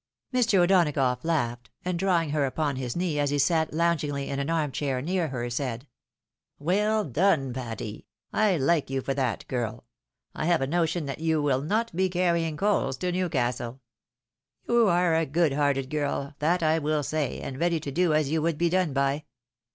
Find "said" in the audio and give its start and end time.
5.47-5.85